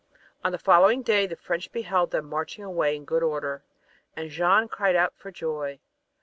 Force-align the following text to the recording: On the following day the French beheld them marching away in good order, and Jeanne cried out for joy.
On 0.43 0.51
the 0.51 0.57
following 0.57 1.03
day 1.03 1.27
the 1.27 1.35
French 1.35 1.71
beheld 1.71 2.09
them 2.09 2.25
marching 2.25 2.63
away 2.63 2.95
in 2.95 3.05
good 3.05 3.21
order, 3.21 3.63
and 4.15 4.31
Jeanne 4.31 4.67
cried 4.67 4.95
out 4.95 5.13
for 5.15 5.29
joy. 5.29 5.79